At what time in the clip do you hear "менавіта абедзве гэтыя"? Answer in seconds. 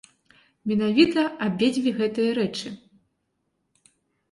0.71-2.31